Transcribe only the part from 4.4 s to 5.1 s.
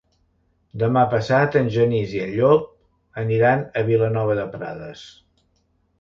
de Prades.